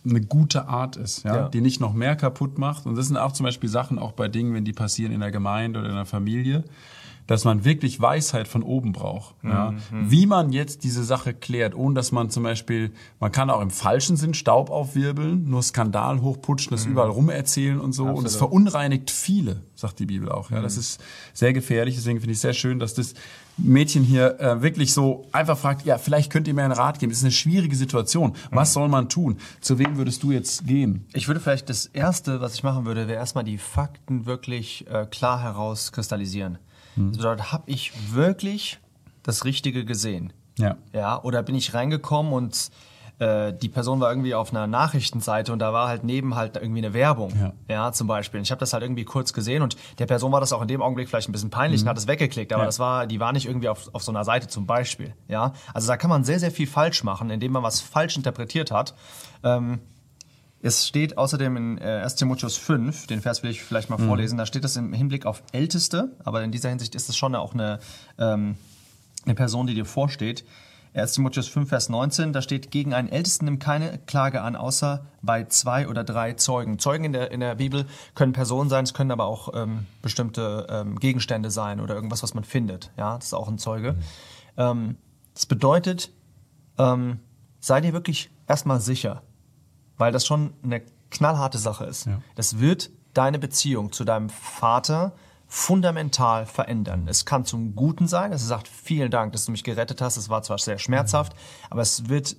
eine 0.06 0.22
gute 0.22 0.68
Art 0.68 0.96
ist, 0.96 1.24
ja? 1.24 1.36
ja? 1.36 1.50
die 1.50 1.62
nicht 1.62 1.80
noch 1.80 1.94
mehr 1.94 2.16
kaputt 2.16 2.58
macht. 2.58 2.86
Und 2.86 2.96
das 2.96 3.08
sind 3.08 3.18
auch 3.18 3.32
zum 3.32 3.46
Beispiel 3.46 3.70
Sachen, 3.70 4.00
auch 4.00 4.12
bei 4.12 4.28
Dingen, 4.28 4.54
wenn 4.54 4.66
die 4.66 4.74
passieren 4.74 5.12
in 5.12 5.22
der 5.22 5.32
Gemeinde 5.32 5.80
oder 5.80 5.90
in 5.90 5.96
der 5.96 6.06
Familie, 6.06 6.64
dass 7.28 7.46
man 7.46 7.64
wirklich 7.66 8.02
Weisheit 8.02 8.48
von 8.48 8.64
oben 8.64 8.92
braucht. 8.92 9.42
Mhm. 9.44 9.50
Ja? 9.50 9.74
Wie 9.92 10.26
man 10.26 10.52
jetzt 10.52 10.84
diese 10.84 11.04
Sache 11.04 11.34
klärt, 11.34 11.76
ohne 11.76 11.96
dass 11.96 12.12
man 12.12 12.30
zum 12.30 12.44
Beispiel, 12.44 12.92
man 13.20 13.32
kann 13.32 13.50
auch 13.50 13.62
im 13.62 13.70
falschen 13.70 14.18
Sinn 14.18 14.34
Staub 14.34 14.70
aufwirbeln, 14.70 15.50
nur 15.50 15.64
Skandal 15.64 16.22
hochputschen, 16.22 16.72
das 16.72 16.86
mhm. 16.86 16.94
überall 16.94 17.10
rumerzählen 17.10 17.80
und 17.80 17.94
so. 17.94 18.04
Absolut. 18.04 18.20
Und 18.20 18.26
es 18.26 18.36
verunreinigt 18.36 19.12
viele, 19.12 19.62
sagt 19.76 20.00
die 20.00 20.06
Bibel 20.06 20.30
auch. 20.30 20.52
Ja, 20.52 20.60
mhm. 20.60 20.64
Das 20.64 20.78
ist 20.78 21.02
sehr 21.34 21.54
gefährlich. 21.54 21.96
Deswegen 21.96 22.20
finde 22.20 22.34
ich 22.34 22.40
sehr 22.40 22.54
schön, 22.54 22.80
dass 22.80 22.94
das 22.94 23.14
Mädchen 23.58 24.04
hier 24.04 24.40
äh, 24.40 24.62
wirklich 24.62 24.94
so 24.94 25.28
einfach 25.32 25.58
fragt, 25.58 25.86
ja, 25.86 25.98
vielleicht 25.98 26.32
könnt 26.32 26.48
ihr 26.48 26.54
mir 26.54 26.64
einen 26.64 26.74
Rat 26.74 27.00
geben. 27.00 27.12
Es 27.12 27.20
ist 27.20 27.24
eine 27.24 27.32
schwierige 27.32 27.76
Situation. 27.76 28.34
Was 28.52 28.70
mhm. 28.70 28.74
soll 28.74 28.90
man 28.90 29.10
tun? 29.10 29.38
Zu 29.62 29.78
wem 29.80 29.98
würdest 29.98 30.24
du 30.24 30.32
jetzt 30.32 30.66
gehen? 30.66 31.06
Ich 31.14 31.28
würde 31.28 31.40
vielleicht 31.40 31.70
das 31.70 31.86
Erste, 31.86 32.42
was 32.42 32.56
ich 32.56 32.64
machen 32.64 32.86
würde, 32.86 33.08
wäre 33.08 33.20
erstmal 33.20 33.44
die 33.44 33.58
Fakten 33.58 34.26
wirklich 34.26 34.88
äh, 34.90 35.06
klar 35.06 35.42
herauskristallisieren. 35.42 36.58
Mhm. 36.96 37.10
Das 37.10 37.18
bedeutet, 37.18 37.52
habe 37.52 37.64
ich 37.68 37.92
wirklich 38.14 38.80
das 39.24 39.46
Richtige 39.46 39.86
gesehen? 39.86 40.34
Ja. 40.58 40.78
Ja, 40.94 41.22
oder 41.22 41.44
bin 41.44 41.56
ich 41.56 41.74
reingekommen 41.74 42.34
und 42.34 42.72
äh, 43.20 43.54
die 43.54 43.70
Person 43.70 44.00
war 44.00 44.10
irgendwie 44.10 44.36
auf 44.36 44.52
einer 44.52 44.68
Nachrichtenseite 44.68 45.54
und 45.54 45.60
da 45.60 45.72
war 45.72 45.88
halt 45.88 46.04
neben 46.04 46.36
halt 46.36 46.56
irgendwie 46.58 46.80
eine 46.80 46.94
Werbung, 46.94 47.32
ja, 47.40 47.54
ja 47.70 47.92
zum 47.92 48.08
Beispiel. 48.08 48.40
Und 48.40 48.44
ich 48.44 48.52
habe 48.52 48.60
das 48.60 48.74
halt 48.74 48.84
irgendwie 48.84 49.06
kurz 49.06 49.34
gesehen 49.34 49.62
und 49.62 49.76
der 50.00 50.06
Person 50.06 50.32
war 50.32 50.40
das 50.40 50.52
auch 50.52 50.62
in 50.62 50.68
dem 50.68 50.82
Augenblick 50.82 51.10
vielleicht 51.10 51.30
ein 51.30 51.32
bisschen 51.32 51.50
peinlich 51.50 51.82
mhm. 51.82 51.88
und 51.88 51.90
hat 51.92 51.98
es 51.98 52.08
weggeklickt, 52.08 52.52
aber 52.52 52.64
ja. 52.64 52.68
das 52.68 52.80
war, 52.80 53.08
die 53.08 53.20
war 53.20 53.32
nicht 53.32 53.46
irgendwie 53.46 53.70
auf, 53.70 53.94
auf 53.94 54.04
so 54.04 54.12
einer 54.12 54.24
Seite 54.24 54.48
zum 54.48 54.66
Beispiel, 54.66 55.14
ja. 55.28 55.54
Also 55.74 55.88
da 55.88 55.98
kann 55.98 56.10
man 56.10 56.24
sehr, 56.24 56.40
sehr 56.40 56.52
viel 56.52 56.68
falsch 56.68 57.04
machen, 57.04 57.30
indem 57.30 57.52
man 57.52 57.64
was 57.64 57.82
falsch 57.82 58.18
interpretiert 58.18 58.72
hat. 58.72 58.96
Ähm, 59.44 59.80
es 60.64 60.88
steht 60.88 61.18
außerdem 61.18 61.58
in 61.58 61.80
1 61.80 62.14
äh, 62.14 62.16
Timotheus 62.16 62.56
5, 62.56 63.08
den 63.08 63.22
Vers 63.22 63.44
will 63.44 63.52
ich 63.52 63.62
vielleicht 63.62 63.90
mal 63.90 64.00
mhm. 64.00 64.08
vorlesen, 64.08 64.38
da 64.38 64.46
steht 64.46 64.64
es 64.64 64.78
im 64.78 64.94
Hinblick 64.94 65.26
auf 65.26 65.44
Älteste, 65.52 66.16
aber 66.24 66.42
in 66.42 66.52
dieser 66.52 66.70
Hinsicht 66.70 66.96
ist 66.96 67.10
es 67.10 67.18
schon 67.18 67.36
auch 67.36 67.54
eine, 67.54 67.80
ähm, 68.18 68.56
eine 69.26 69.36
Person, 69.36 69.68
die 69.68 69.76
dir 69.76 69.86
vorsteht. 69.86 70.46
1 70.94 71.14
Timotheus 71.14 71.50
5, 71.50 71.68
Vers 71.68 71.90
19, 71.90 72.32
da 72.32 72.42
steht, 72.42 72.72
gegen 72.72 72.94
einen 72.94 73.10
Ältesten 73.10 73.46
nimmt 73.46 73.62
keine 73.62 73.98
Klage 74.06 74.42
an, 74.42 74.56
außer 74.56 75.06
bei 75.22 75.44
zwei 75.46 75.90
oder 75.90 76.06
drei 76.06 76.34
Zeugen. 76.34 76.80
Zeugen 76.80 77.04
in 77.04 77.14
der, 77.14 77.32
in 77.32 77.42
der 77.42 77.56
Bibel 77.56 77.86
können 78.16 78.32
Personen 78.32 78.70
sein, 78.70 78.86
es 78.86 78.94
können 78.94 79.12
aber 79.12 79.26
auch 79.26 79.54
ähm, 79.54 79.86
bestimmte 80.02 80.68
ähm, 80.70 80.98
Gegenstände 80.98 81.52
sein 81.52 81.82
oder 81.82 81.94
irgendwas, 81.94 82.24
was 82.24 82.36
man 82.36 82.46
findet. 82.46 82.92
Ja, 82.96 83.16
das 83.18 83.28
ist 83.28 83.34
auch 83.34 83.50
ein 83.50 83.58
Zeuge. 83.58 83.94
Mhm. 83.94 83.98
Ähm, 84.56 84.98
das 85.34 85.46
bedeutet, 85.46 86.12
ähm, 86.78 87.20
sei 87.60 87.82
dir 87.82 87.92
wirklich 87.92 88.30
erstmal 88.48 88.80
sicher, 88.80 89.24
weil 90.04 90.12
das 90.12 90.26
schon 90.26 90.54
eine 90.64 90.82
knallharte 91.12 91.58
Sache 91.58 91.86
ist. 91.86 92.08
Ja. 92.08 92.22
Das 92.36 92.60
wird 92.60 92.90
deine 93.14 93.40
Beziehung 93.40 93.94
zu 93.94 94.04
deinem 94.04 94.30
Vater 94.30 95.14
fundamental 95.48 96.46
verändern. 96.46 97.08
Es 97.08 97.24
kann 97.24 97.46
zum 97.46 97.74
Guten 97.74 98.10
sein, 98.10 98.32
dass 98.32 98.42
er 98.42 98.48
sagt, 98.48 98.68
vielen 98.68 99.12
Dank, 99.12 99.32
dass 99.32 99.46
du 99.46 99.54
mich 99.54 99.64
gerettet 99.64 100.02
hast. 100.02 100.18
Es 100.18 100.28
war 100.28 100.44
zwar 100.44 100.58
sehr 100.58 100.78
schmerzhaft, 100.78 101.38
aber 101.70 101.82
es 101.82 102.10
wird 102.10 102.36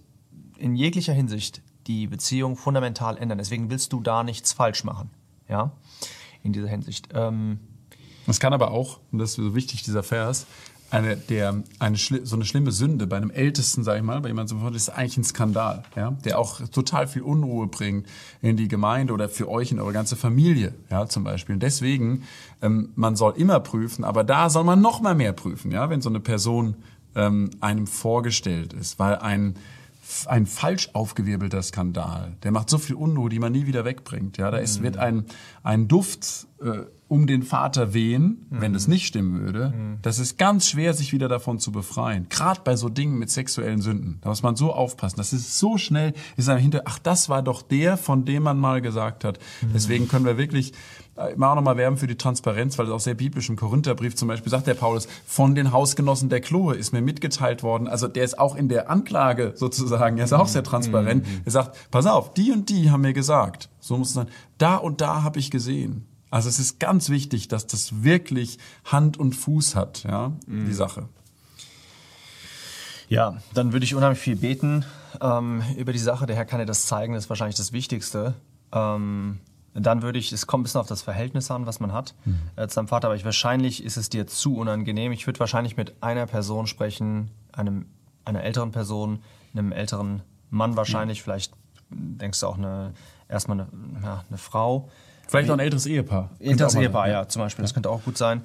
in 0.58 0.76
jeglicher 0.76 1.14
Hinsicht 1.14 1.62
die 1.86 2.06
Beziehung 2.06 2.54
fundamental 2.54 3.16
ändern. 3.16 3.38
Deswegen 3.38 3.70
willst 3.70 3.94
du 3.94 4.02
da 4.02 4.24
nichts 4.24 4.52
falsch 4.52 4.84
machen. 4.84 5.08
Ja, 5.48 5.72
in 6.42 6.52
dieser 6.52 6.68
Hinsicht. 6.68 7.08
Ähm, 7.14 7.60
es 8.26 8.40
kann 8.40 8.52
aber 8.52 8.72
auch, 8.72 9.00
und 9.10 9.20
das 9.20 9.30
ist 9.30 9.36
so 9.36 9.54
wichtig, 9.54 9.84
dieser 9.84 10.02
Vers, 10.02 10.46
eine, 10.94 11.16
der, 11.16 11.62
eine, 11.80 11.96
so 11.96 12.36
eine 12.36 12.44
schlimme 12.44 12.70
Sünde 12.70 13.06
bei 13.06 13.16
einem 13.16 13.30
Ältesten, 13.30 13.82
sag 13.82 13.96
ich 13.96 14.02
mal, 14.02 14.20
bei 14.20 14.28
jemandem 14.28 14.60
so 14.60 14.68
ist 14.68 14.90
eigentlich 14.90 15.16
ein 15.16 15.24
Skandal, 15.24 15.82
ja, 15.96 16.12
der 16.24 16.38
auch 16.38 16.60
total 16.68 17.08
viel 17.08 17.22
Unruhe 17.22 17.66
bringt 17.66 18.06
in 18.40 18.56
die 18.56 18.68
Gemeinde 18.68 19.12
oder 19.12 19.28
für 19.28 19.48
euch 19.48 19.72
in 19.72 19.80
eure 19.80 19.92
ganze 19.92 20.14
Familie, 20.16 20.72
ja, 20.90 21.06
zum 21.06 21.24
Beispiel. 21.24 21.54
Und 21.54 21.62
deswegen, 21.62 22.22
ähm, 22.62 22.90
man 22.94 23.16
soll 23.16 23.34
immer 23.36 23.60
prüfen, 23.60 24.04
aber 24.04 24.22
da 24.22 24.48
soll 24.48 24.64
man 24.64 24.80
noch 24.80 25.00
mal 25.00 25.14
mehr 25.14 25.32
prüfen, 25.32 25.72
ja, 25.72 25.90
wenn 25.90 26.00
so 26.00 26.08
eine 26.08 26.20
Person 26.20 26.76
ähm, 27.16 27.50
einem 27.60 27.86
vorgestellt 27.86 28.72
ist, 28.72 28.98
weil 28.98 29.16
ein 29.16 29.56
ein 30.26 30.44
falsch 30.44 30.90
aufgewirbelter 30.92 31.62
Skandal, 31.62 32.34
der 32.42 32.52
macht 32.52 32.68
so 32.68 32.76
viel 32.76 32.94
Unruhe, 32.94 33.30
die 33.30 33.38
man 33.38 33.52
nie 33.52 33.66
wieder 33.66 33.86
wegbringt. 33.86 34.36
Ja, 34.36 34.50
da 34.50 34.58
ist, 34.58 34.82
wird 34.82 34.98
ein, 34.98 35.24
ein 35.62 35.88
Duft 35.88 36.46
äh, 36.60 36.84
um 37.08 37.26
den 37.26 37.42
Vater 37.42 37.94
wehen, 37.94 38.46
mhm. 38.50 38.60
wenn 38.60 38.72
das 38.72 38.88
nicht 38.88 39.06
stimmen 39.06 39.40
würde, 39.40 39.72
mhm. 39.76 39.98
das 40.02 40.18
ist 40.18 40.38
ganz 40.38 40.68
schwer, 40.68 40.94
sich 40.94 41.12
wieder 41.12 41.28
davon 41.28 41.58
zu 41.58 41.70
befreien. 41.70 42.26
Gerade 42.28 42.62
bei 42.64 42.76
so 42.76 42.88
Dingen 42.88 43.18
mit 43.18 43.30
sexuellen 43.30 43.82
Sünden. 43.82 44.18
Da 44.22 44.30
muss 44.30 44.42
man 44.42 44.56
so 44.56 44.72
aufpassen. 44.72 45.16
Das 45.18 45.32
ist 45.32 45.58
so 45.58 45.76
schnell, 45.76 46.14
ist 46.36 46.48
einem 46.48 46.60
hinter, 46.60 46.82
ach, 46.86 46.98
das 46.98 47.28
war 47.28 47.42
doch 47.42 47.62
der, 47.62 47.96
von 47.96 48.24
dem 48.24 48.42
man 48.42 48.58
mal 48.58 48.80
gesagt 48.80 49.24
hat. 49.24 49.38
Mhm. 49.60 49.68
Deswegen 49.74 50.08
können 50.08 50.24
wir 50.24 50.38
wirklich 50.38 50.72
äh, 51.16 51.34
immer 51.34 51.50
auch 51.50 51.54
nochmal 51.54 51.76
werben 51.76 51.98
für 51.98 52.06
die 52.06 52.16
Transparenz, 52.16 52.78
weil 52.78 52.86
es 52.86 52.92
auch 52.92 53.00
sehr 53.00 53.14
biblisch 53.14 53.48
im 53.48 53.56
Korintherbrief 53.56 54.16
zum 54.16 54.28
Beispiel 54.28 54.50
sagt 54.50 54.66
der 54.66 54.74
Paulus, 54.74 55.06
von 55.26 55.54
den 55.54 55.72
Hausgenossen 55.72 56.30
der 56.30 56.40
Chloe 56.40 56.74
ist 56.74 56.92
mir 56.92 57.02
mitgeteilt 57.02 57.62
worden. 57.62 57.86
Also 57.86 58.08
der 58.08 58.24
ist 58.24 58.38
auch 58.38 58.56
in 58.56 58.68
der 58.68 58.90
Anklage 58.90 59.52
sozusagen, 59.54 60.18
er 60.18 60.24
ist 60.24 60.32
auch 60.32 60.48
sehr 60.48 60.64
transparent. 60.64 61.24
Mhm. 61.24 61.42
Er 61.44 61.52
sagt, 61.52 61.90
pass 61.90 62.06
auf, 62.06 62.34
die 62.34 62.50
und 62.50 62.70
die 62.70 62.90
haben 62.90 63.02
mir 63.02 63.12
gesagt. 63.12 63.68
So 63.78 63.98
muss 63.98 64.08
es 64.08 64.14
sein. 64.14 64.28
Da 64.58 64.76
und 64.76 65.00
da 65.00 65.22
habe 65.22 65.38
ich 65.38 65.50
gesehen. 65.50 66.06
Also 66.34 66.48
es 66.48 66.58
ist 66.58 66.80
ganz 66.80 67.10
wichtig, 67.10 67.46
dass 67.46 67.68
das 67.68 68.02
wirklich 68.02 68.58
Hand 68.84 69.16
und 69.18 69.36
Fuß 69.36 69.76
hat, 69.76 70.02
ja, 70.02 70.32
mhm. 70.48 70.66
die 70.66 70.72
Sache. 70.72 71.08
Ja, 73.08 73.36
dann 73.54 73.72
würde 73.72 73.84
ich 73.84 73.94
unheimlich 73.94 74.18
viel 74.18 74.34
beten 74.34 74.84
ähm, 75.20 75.62
über 75.76 75.92
die 75.92 76.00
Sache. 76.00 76.26
Der 76.26 76.34
Herr 76.34 76.44
kann 76.44 76.58
dir 76.58 76.66
das 76.66 76.86
zeigen, 76.86 77.14
das 77.14 77.26
ist 77.26 77.28
wahrscheinlich 77.30 77.54
das 77.54 77.72
Wichtigste. 77.72 78.34
Ähm, 78.72 79.38
dann 79.74 80.02
würde 80.02 80.18
ich, 80.18 80.32
es 80.32 80.48
kommt 80.48 80.62
ein 80.62 80.64
bisschen 80.64 80.80
auf 80.80 80.88
das 80.88 81.02
Verhältnis 81.02 81.52
an, 81.52 81.66
was 81.66 81.78
man 81.78 81.92
hat 81.92 82.16
mhm. 82.24 82.40
äh, 82.56 82.66
zu 82.66 82.74
deinem 82.80 82.88
Vater, 82.88 83.06
aber 83.06 83.14
ich, 83.14 83.24
wahrscheinlich 83.24 83.84
ist 83.84 83.96
es 83.96 84.08
dir 84.08 84.26
zu 84.26 84.56
unangenehm. 84.56 85.12
Ich 85.12 85.28
würde 85.28 85.38
wahrscheinlich 85.38 85.76
mit 85.76 86.02
einer 86.02 86.26
Person 86.26 86.66
sprechen, 86.66 87.30
einem, 87.52 87.86
einer 88.24 88.42
älteren 88.42 88.72
Person, 88.72 89.20
einem 89.52 89.70
älteren 89.70 90.22
Mann 90.50 90.76
wahrscheinlich, 90.76 91.20
mhm. 91.20 91.22
vielleicht 91.22 91.52
denkst 91.90 92.40
du 92.40 92.48
auch 92.48 92.58
eine, 92.58 92.92
erstmal 93.28 93.60
eine, 93.60 93.68
ja, 94.02 94.24
eine 94.28 94.38
Frau. 94.38 94.90
Vielleicht 95.26 95.50
auch 95.50 95.54
ein 95.54 95.60
älteres 95.60 95.86
Ehepaar. 95.86 96.30
Älteres 96.38 96.74
Ehepaar, 96.74 97.08
ja, 97.08 97.28
zum 97.28 97.42
Beispiel. 97.42 97.62
Das 97.62 97.74
könnte 97.74 97.90
auch 97.90 98.02
gut 98.02 98.18
sein. 98.18 98.42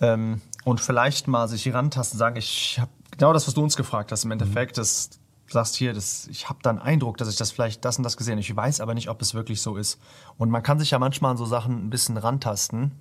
Ähm, 0.00 0.40
und 0.64 0.80
vielleicht 0.80 1.28
mal 1.28 1.48
sich 1.48 1.62
hier 1.62 1.74
rantasten, 1.74 2.18
sagen, 2.18 2.36
ich 2.36 2.78
habe 2.80 2.90
genau 3.10 3.32
das, 3.32 3.46
was 3.46 3.54
du 3.54 3.62
uns 3.62 3.76
gefragt 3.76 4.12
hast, 4.12 4.24
im 4.24 4.30
Endeffekt, 4.30 4.76
mhm. 4.76 4.80
das 4.80 5.10
sagst 5.46 5.76
hier, 5.76 5.92
das, 5.92 6.26
ich 6.28 6.48
habe 6.48 6.58
da 6.62 6.70
einen 6.70 6.78
Eindruck, 6.78 7.16
dass 7.18 7.28
ich 7.28 7.36
das 7.36 7.50
vielleicht 7.50 7.84
das 7.84 7.98
und 7.98 8.04
das 8.04 8.16
gesehen. 8.16 8.38
Ich 8.38 8.54
weiß 8.54 8.80
aber 8.80 8.94
nicht, 8.94 9.08
ob 9.08 9.20
es 9.22 9.34
wirklich 9.34 9.60
so 9.60 9.76
ist. 9.76 10.00
Und 10.36 10.50
man 10.50 10.62
kann 10.62 10.78
sich 10.78 10.90
ja 10.90 10.98
manchmal 10.98 11.32
an 11.32 11.36
so 11.36 11.44
Sachen 11.44 11.86
ein 11.86 11.90
bisschen 11.90 12.16
rantasten. 12.16 12.92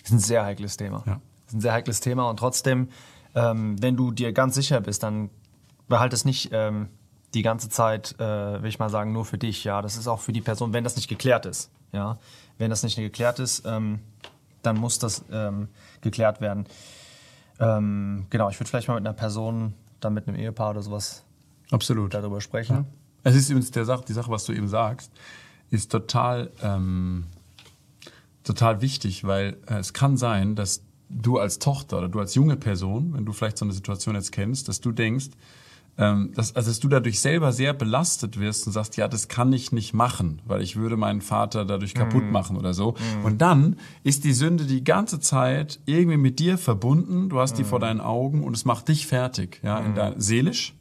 Das 0.00 0.10
ist 0.10 0.12
ein 0.12 0.18
sehr 0.20 0.44
heikles 0.44 0.76
Thema. 0.76 1.02
Ja. 1.06 1.20
Das 1.44 1.54
ist 1.54 1.54
ein 1.54 1.60
sehr 1.60 1.72
heikles 1.72 2.00
Thema 2.00 2.28
und 2.28 2.38
trotzdem, 2.38 2.88
ähm, 3.34 3.80
wenn 3.80 3.96
du 3.96 4.10
dir 4.10 4.32
ganz 4.32 4.54
sicher 4.54 4.80
bist, 4.80 5.02
dann 5.02 5.30
behalte 5.88 6.14
es 6.14 6.24
nicht 6.24 6.50
ähm, 6.52 6.88
die 7.34 7.42
ganze 7.42 7.68
Zeit, 7.68 8.14
äh, 8.18 8.62
will 8.62 8.68
ich 8.68 8.78
mal 8.78 8.90
sagen, 8.90 9.12
nur 9.12 9.24
für 9.24 9.38
dich. 9.38 9.64
Ja, 9.64 9.82
das 9.82 9.96
ist 9.96 10.08
auch 10.08 10.20
für 10.20 10.32
die 10.32 10.40
Person, 10.40 10.72
wenn 10.72 10.84
das 10.84 10.96
nicht 10.96 11.08
geklärt 11.08 11.46
ist. 11.46 11.70
Ja, 11.92 12.18
wenn 12.58 12.70
das 12.70 12.82
nicht 12.82 12.96
geklärt 12.96 13.38
ist, 13.38 13.64
ähm, 13.66 14.00
dann 14.62 14.76
muss 14.76 14.98
das 14.98 15.24
ähm, 15.30 15.68
geklärt 16.00 16.40
werden. 16.40 16.66
Ähm, 17.60 18.26
genau, 18.30 18.50
ich 18.50 18.58
würde 18.58 18.68
vielleicht 18.68 18.88
mal 18.88 18.94
mit 18.94 19.06
einer 19.06 19.16
Person, 19.16 19.74
dann 20.00 20.14
mit 20.14 20.28
einem 20.28 20.36
Ehepaar 20.36 20.70
oder 20.70 20.82
sowas 20.82 21.24
Absolut. 21.70 22.14
darüber 22.14 22.40
sprechen. 22.40 22.76
Ja. 22.76 22.84
Es 23.24 23.34
ist 23.34 23.50
übrigens 23.50 23.70
der 23.70 23.84
Sache, 23.84 24.04
die 24.06 24.12
Sache, 24.12 24.30
was 24.30 24.44
du 24.44 24.52
eben 24.52 24.68
sagst, 24.68 25.10
ist 25.70 25.90
total, 25.90 26.50
ähm, 26.62 27.26
total 28.44 28.80
wichtig, 28.80 29.24
weil 29.24 29.56
äh, 29.66 29.78
es 29.78 29.92
kann 29.92 30.16
sein, 30.16 30.54
dass 30.54 30.82
du 31.10 31.38
als 31.38 31.58
Tochter 31.58 31.98
oder 31.98 32.08
du 32.08 32.20
als 32.20 32.34
junge 32.34 32.56
Person, 32.56 33.14
wenn 33.14 33.24
du 33.24 33.32
vielleicht 33.32 33.58
so 33.58 33.64
eine 33.64 33.74
Situation 33.74 34.14
jetzt 34.14 34.32
kennst, 34.32 34.68
dass 34.68 34.80
du 34.80 34.92
denkst, 34.92 35.30
ähm, 35.98 36.32
dass, 36.34 36.54
also 36.54 36.70
dass 36.70 36.78
du 36.78 36.88
dadurch 36.88 37.20
selber 37.20 37.52
sehr 37.52 37.74
belastet 37.74 38.38
wirst 38.38 38.66
und 38.66 38.72
sagst, 38.72 38.96
ja, 38.96 39.08
das 39.08 39.26
kann 39.26 39.52
ich 39.52 39.72
nicht 39.72 39.94
machen, 39.94 40.40
weil 40.46 40.62
ich 40.62 40.76
würde 40.76 40.96
meinen 40.96 41.20
Vater 41.20 41.64
dadurch 41.64 41.92
kaputt 41.92 42.22
mm. 42.22 42.30
machen 42.30 42.56
oder 42.56 42.72
so. 42.72 42.92
Mm. 42.92 43.24
Und 43.24 43.38
dann 43.38 43.76
ist 44.04 44.22
die 44.22 44.32
Sünde 44.32 44.64
die 44.64 44.84
ganze 44.84 45.18
Zeit 45.18 45.80
irgendwie 45.86 46.16
mit 46.16 46.38
dir 46.38 46.56
verbunden, 46.56 47.28
du 47.28 47.40
hast 47.40 47.54
mm. 47.54 47.56
die 47.56 47.64
vor 47.64 47.80
deinen 47.80 48.00
Augen 48.00 48.44
und 48.44 48.56
es 48.56 48.64
macht 48.64 48.86
dich 48.86 49.08
fertig, 49.08 49.60
ja, 49.64 49.78
in 49.80 49.96
dein, 49.96 50.20
seelisch, 50.20 50.74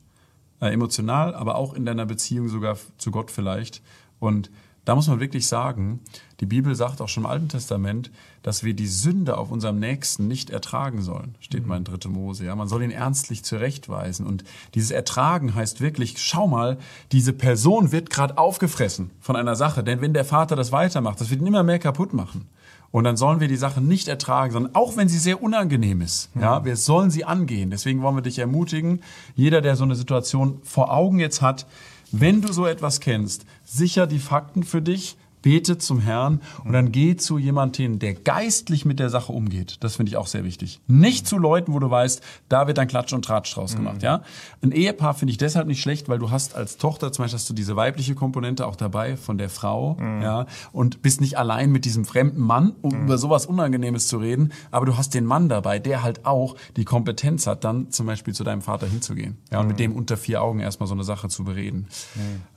äh, 0.61 0.71
emotional, 0.71 1.33
aber 1.33 1.55
auch 1.55 1.73
in 1.73 1.85
deiner 1.85 2.05
Beziehung 2.05 2.47
sogar 2.47 2.77
zu 2.99 3.09
Gott 3.09 3.31
vielleicht. 3.31 3.81
Und 4.19 4.51
da 4.87 4.95
muss 4.95 5.09
man 5.09 5.19
wirklich 5.19 5.47
sagen, 5.47 5.99
die 6.39 6.45
Bibel 6.45 6.73
sagt 6.73 7.01
auch 7.01 7.09
schon 7.09 7.23
im 7.23 7.29
Alten 7.29 7.49
Testament, 7.49 8.09
dass 8.41 8.63
wir 8.63 8.73
die 8.73 8.87
Sünde 8.87 9.37
auf 9.37 9.51
unserem 9.51 9.79
Nächsten 9.79 10.29
nicht 10.29 10.49
ertragen 10.49 11.01
sollen, 11.01 11.35
steht 11.41 11.63
mhm. 11.63 11.67
mal 11.67 11.77
in 11.79 11.83
3. 11.83 12.07
Mose. 12.07 12.45
Ja, 12.45 12.55
man 12.55 12.69
soll 12.69 12.83
ihn 12.83 12.91
ernstlich 12.91 13.43
zurechtweisen. 13.43 14.25
Und 14.25 14.45
dieses 14.75 14.91
Ertragen 14.91 15.55
heißt 15.55 15.81
wirklich, 15.81 16.15
schau 16.19 16.47
mal, 16.47 16.77
diese 17.11 17.33
Person 17.33 17.91
wird 17.91 18.09
gerade 18.09 18.37
aufgefressen 18.37 19.11
von 19.19 19.35
einer 19.35 19.57
Sache. 19.57 19.83
Denn 19.83 19.99
wenn 19.99 20.13
der 20.13 20.23
Vater 20.23 20.55
das 20.55 20.71
weitermacht, 20.71 21.19
das 21.19 21.31
wird 21.31 21.41
ihn 21.41 21.47
immer 21.47 21.63
mehr 21.63 21.79
kaputt 21.79 22.13
machen. 22.13 22.47
Und 22.89 23.03
dann 23.03 23.17
sollen 23.17 23.41
wir 23.41 23.49
die 23.49 23.57
Sache 23.57 23.81
nicht 23.81 24.07
ertragen, 24.07 24.53
sondern 24.53 24.73
auch 24.73 24.95
wenn 24.95 25.09
sie 25.09 25.19
sehr 25.19 25.43
unangenehm 25.43 25.99
ist, 25.99 26.33
mhm. 26.33 26.43
ja, 26.43 26.63
wir 26.63 26.77
sollen 26.77 27.11
sie 27.11 27.25
angehen. 27.25 27.71
Deswegen 27.71 28.01
wollen 28.01 28.15
wir 28.15 28.21
dich 28.21 28.39
ermutigen, 28.39 29.01
jeder, 29.35 29.59
der 29.59 29.75
so 29.75 29.83
eine 29.83 29.95
Situation 29.95 30.61
vor 30.63 30.93
Augen 30.93 31.19
jetzt 31.19 31.41
hat, 31.41 31.65
wenn 32.11 32.41
du 32.41 32.51
so 32.53 32.65
etwas 32.65 32.99
kennst, 32.99 33.45
sicher 33.63 34.07
die 34.07 34.19
Fakten 34.19 34.63
für 34.63 34.81
dich, 34.81 35.17
bete 35.47 35.77
zum 35.77 36.01
Herrn 36.01 36.41
und 36.65 36.73
dann 36.73 36.91
geh 36.91 37.15
zu 37.15 37.37
jemandem 37.37 37.99
der 37.99 38.15
geistlich 38.15 38.83
mit 38.83 38.99
der 38.99 39.09
Sache 39.09 39.31
umgeht. 39.31 39.77
Das 39.79 39.95
finde 39.95 40.09
ich 40.09 40.17
auch 40.17 40.27
sehr 40.27 40.43
wichtig. 40.43 40.81
Nicht 40.87 41.25
zu 41.25 41.37
Leuten, 41.37 41.73
wo 41.73 41.79
du 41.79 41.89
weißt, 41.89 42.21
da 42.49 42.67
wird 42.67 42.77
ein 42.79 42.89
Klatsch 42.89 43.13
und 43.13 43.23
Tratsch 43.23 43.55
draus 43.55 43.71
mhm. 43.71 43.77
gemacht, 43.77 44.03
ja. 44.03 44.23
Ein 44.61 44.73
Ehepaar 44.73 45.13
finde 45.13 45.31
ich 45.31 45.37
deshalb 45.37 45.67
nicht 45.67 45.81
schlecht, 45.81 46.09
weil 46.09 46.19
du 46.19 46.31
hast 46.31 46.53
als 46.53 46.75
Tochter 46.75 47.13
zum 47.13 47.23
Beispiel 47.23 47.39
hast 47.39 47.49
du 47.49 47.53
diese 47.53 47.77
weibliche 47.77 48.13
Komponente 48.13 48.67
auch 48.67 48.75
dabei 48.75 49.15
von 49.15 49.37
der 49.37 49.49
Frau, 49.49 49.93
mhm. 49.93 50.21
ja, 50.21 50.47
und 50.73 51.01
bist 51.01 51.21
nicht 51.21 51.37
allein 51.37 51.71
mit 51.71 51.85
diesem 51.85 52.03
fremden 52.03 52.41
Mann, 52.41 52.73
um 52.81 52.93
mhm. 52.93 53.03
über 53.05 53.17
sowas 53.17 53.45
Unangenehmes 53.45 54.09
zu 54.09 54.17
reden, 54.17 54.51
aber 54.69 54.85
du 54.85 54.97
hast 54.97 55.13
den 55.13 55.23
Mann 55.23 55.47
dabei, 55.47 55.79
der 55.79 56.03
halt 56.03 56.25
auch 56.25 56.57
die 56.75 56.83
Kompetenz 56.83 57.47
hat, 57.47 57.63
dann 57.63 57.89
zum 57.89 58.05
Beispiel 58.05 58.33
zu 58.33 58.43
deinem 58.43 58.61
Vater 58.61 58.85
hinzugehen, 58.85 59.37
ja, 59.49 59.61
und 59.61 59.67
mit 59.67 59.79
dem 59.79 59.93
unter 59.95 60.17
vier 60.17 60.41
Augen 60.41 60.59
erstmal 60.59 60.87
so 60.87 60.93
eine 60.93 61.05
Sache 61.05 61.29
zu 61.29 61.45
bereden. 61.45 61.87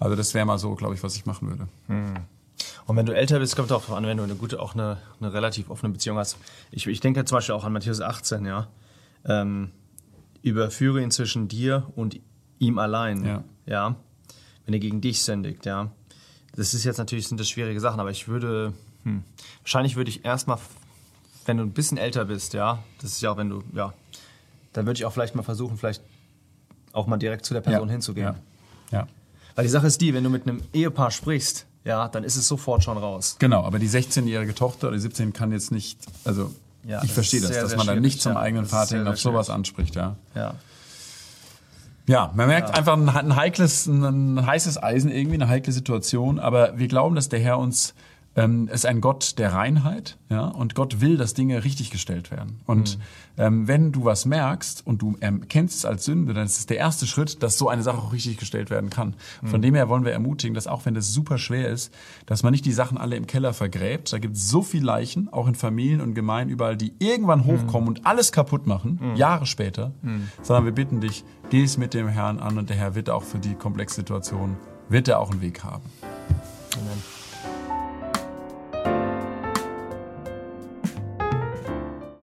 Also 0.00 0.16
das 0.16 0.34
wäre 0.34 0.44
mal 0.44 0.58
so, 0.58 0.74
glaube 0.74 0.96
ich, 0.96 1.04
was 1.04 1.14
ich 1.14 1.24
machen 1.24 1.46
würde. 1.46 1.68
Und 2.90 2.96
wenn 2.96 3.06
du 3.06 3.14
älter 3.14 3.38
bist, 3.38 3.54
kommt 3.54 3.70
auch 3.70 3.88
an, 3.90 4.04
wenn 4.04 4.16
du 4.16 4.24
eine 4.24 4.34
gute, 4.34 4.58
auch 4.58 4.74
eine, 4.74 4.98
eine 5.20 5.32
relativ 5.32 5.70
offene 5.70 5.92
Beziehung 5.92 6.18
hast. 6.18 6.36
Ich, 6.72 6.88
ich 6.88 6.98
denke 6.98 7.24
zum 7.24 7.36
Beispiel 7.36 7.54
auch 7.54 7.62
an 7.62 7.72
Matthäus 7.72 8.00
18, 8.00 8.44
ja. 8.44 8.66
Ähm, 9.24 9.70
überführe 10.42 11.00
ihn 11.00 11.12
zwischen 11.12 11.46
dir 11.46 11.86
und 11.94 12.18
ihm 12.58 12.80
allein, 12.80 13.24
ja. 13.24 13.44
ja. 13.64 13.94
Wenn 14.64 14.74
er 14.74 14.80
gegen 14.80 15.00
dich 15.00 15.22
sündigt, 15.22 15.66
ja. 15.66 15.92
Das 16.56 16.74
ist 16.74 16.82
jetzt 16.82 16.98
natürlich, 16.98 17.28
sind 17.28 17.38
das 17.38 17.48
schwierige 17.48 17.78
Sachen, 17.78 18.00
aber 18.00 18.10
ich 18.10 18.26
würde, 18.26 18.72
hm, 19.04 19.22
wahrscheinlich 19.60 19.94
würde 19.94 20.10
ich 20.10 20.24
erstmal, 20.24 20.58
wenn 21.46 21.58
du 21.58 21.62
ein 21.62 21.70
bisschen 21.70 21.96
älter 21.96 22.24
bist, 22.24 22.54
ja, 22.54 22.82
das 23.00 23.12
ist 23.12 23.20
ja 23.20 23.30
auch, 23.30 23.36
wenn 23.36 23.50
du, 23.50 23.62
ja, 23.72 23.94
dann 24.72 24.86
würde 24.86 24.98
ich 24.98 25.04
auch 25.04 25.12
vielleicht 25.12 25.36
mal 25.36 25.44
versuchen, 25.44 25.76
vielleicht 25.76 26.02
auch 26.90 27.06
mal 27.06 27.18
direkt 27.18 27.46
zu 27.46 27.54
der 27.54 27.60
Person 27.60 27.86
ja. 27.86 27.92
hinzugehen. 27.92 28.34
Ja. 28.90 28.98
ja. 28.98 29.06
Weil 29.54 29.62
die 29.62 29.70
Sache 29.70 29.86
ist 29.86 30.00
die, 30.00 30.12
wenn 30.12 30.24
du 30.24 30.30
mit 30.30 30.42
einem 30.48 30.60
Ehepaar 30.72 31.12
sprichst, 31.12 31.66
ja, 31.84 32.08
dann 32.08 32.24
ist 32.24 32.36
es 32.36 32.46
sofort 32.46 32.84
schon 32.84 32.98
raus. 32.98 33.36
Genau, 33.38 33.64
aber 33.64 33.78
die 33.78 33.88
16-jährige 33.88 34.54
Tochter 34.54 34.88
oder 34.88 34.96
die 34.96 35.02
17 35.02 35.32
kann 35.32 35.52
jetzt 35.52 35.72
nicht, 35.72 35.98
also 36.24 36.52
ja, 36.84 37.02
ich 37.02 37.12
verstehe 37.12 37.40
das, 37.40 37.50
sehr, 37.50 37.62
dass 37.62 37.76
man 37.76 37.86
dann 37.86 38.00
nicht 38.00 38.20
zum 38.20 38.32
ja, 38.32 38.40
eigenen 38.40 38.66
Vater 38.66 38.98
hin 38.98 39.06
auf 39.06 39.18
sowas 39.18 39.50
anspricht, 39.50 39.94
ja. 39.94 40.16
Ja. 40.34 40.54
Ja, 42.06 42.32
man 42.34 42.48
merkt 42.48 42.70
ja. 42.70 42.74
einfach 42.74 42.94
ein, 42.94 43.08
ein 43.08 43.36
heikles, 43.36 43.86
ein 43.86 44.44
heißes 44.44 44.82
Eisen 44.82 45.10
irgendwie, 45.12 45.34
eine 45.34 45.48
heikle 45.48 45.72
Situation, 45.72 46.38
aber 46.40 46.76
wir 46.78 46.88
glauben, 46.88 47.14
dass 47.14 47.28
der 47.28 47.38
Herr 47.38 47.58
uns 47.58 47.94
ähm, 48.36 48.68
ist 48.68 48.86
ein 48.86 49.00
Gott 49.00 49.38
der 49.38 49.52
Reinheit, 49.52 50.16
ja, 50.28 50.44
und 50.44 50.74
Gott 50.76 51.00
will, 51.00 51.16
dass 51.16 51.34
Dinge 51.34 51.64
richtig 51.64 51.90
gestellt 51.90 52.30
werden. 52.30 52.60
Und 52.64 52.96
mhm. 52.96 53.02
ähm, 53.38 53.68
wenn 53.68 53.92
du 53.92 54.04
was 54.04 54.24
merkst 54.24 54.86
und 54.86 55.02
du 55.02 55.16
erkennst 55.18 55.78
es 55.78 55.84
als 55.84 56.04
Sünde, 56.04 56.32
dann 56.32 56.46
ist 56.46 56.58
es 56.58 56.66
der 56.66 56.76
erste 56.76 57.08
Schritt, 57.08 57.42
dass 57.42 57.58
so 57.58 57.68
eine 57.68 57.82
Sache 57.82 57.98
auch 57.98 58.12
richtig 58.12 58.36
gestellt 58.36 58.70
werden 58.70 58.88
kann. 58.88 59.16
Mhm. 59.42 59.48
Von 59.48 59.62
dem 59.62 59.74
her 59.74 59.88
wollen 59.88 60.04
wir 60.04 60.12
ermutigen, 60.12 60.54
dass 60.54 60.68
auch 60.68 60.84
wenn 60.84 60.94
das 60.94 61.12
super 61.12 61.38
schwer 61.38 61.68
ist, 61.68 61.92
dass 62.26 62.44
man 62.44 62.52
nicht 62.52 62.64
die 62.64 62.72
Sachen 62.72 62.98
alle 62.98 63.16
im 63.16 63.26
Keller 63.26 63.52
vergräbt. 63.52 64.12
Da 64.12 64.18
gibt 64.18 64.36
es 64.36 64.48
so 64.48 64.62
viel 64.62 64.84
Leichen, 64.84 65.28
auch 65.32 65.48
in 65.48 65.56
Familien 65.56 66.00
und 66.00 66.14
Gemeinden 66.14 66.52
überall, 66.52 66.76
die 66.76 66.92
irgendwann 67.00 67.46
hochkommen 67.46 67.90
mhm. 67.90 67.96
und 67.96 68.06
alles 68.06 68.30
kaputt 68.30 68.66
machen, 68.66 69.00
mhm. 69.02 69.16
Jahre 69.16 69.46
später, 69.46 69.92
mhm. 70.02 70.28
sondern 70.42 70.66
wir 70.66 70.72
bitten 70.72 71.00
dich, 71.00 71.24
geh 71.50 71.64
es 71.64 71.78
mit 71.78 71.94
dem 71.94 72.06
Herrn 72.06 72.38
an 72.38 72.58
und 72.58 72.70
der 72.70 72.76
Herr 72.76 72.94
wird 72.94 73.10
auch 73.10 73.24
für 73.24 73.38
die 73.38 73.54
komplexe 73.54 73.96
Situation, 73.96 74.56
wird 74.88 75.08
er 75.08 75.18
auch 75.18 75.32
einen 75.32 75.40
Weg 75.40 75.64
haben. 75.64 75.82